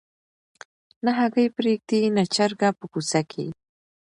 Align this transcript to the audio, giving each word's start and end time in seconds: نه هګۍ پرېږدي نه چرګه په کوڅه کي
نه 1.03 1.11
هګۍ 1.19 1.47
پرېږدي 1.57 1.99
نه 2.15 2.23
چرګه 2.33 2.69
په 2.79 2.85
کوڅه 2.93 3.21
کي 3.31 3.45